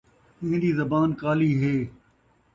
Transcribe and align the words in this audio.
ایندی 0.43 0.71
زبان 0.79 1.09
کالی 1.21 1.51
ہے 1.61 1.75